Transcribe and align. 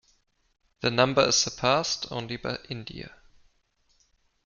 The 0.79 0.89
number 0.89 1.21
is 1.27 1.35
surpassed 1.37 2.11
only 2.11 2.35
by 2.37 2.57
India. 2.71 3.11